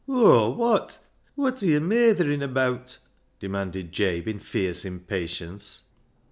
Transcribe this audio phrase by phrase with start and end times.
[0.05, 0.49] "Whoa?
[0.49, 0.97] Wot?
[1.35, 2.97] Wot are yo' meytherin' abaat?"
[3.39, 5.83] demanded Jabe in fierce impatience.